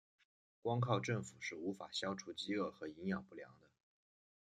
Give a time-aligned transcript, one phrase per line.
[0.63, 3.67] 光靠政府是无法消除饥饿和营养不良的。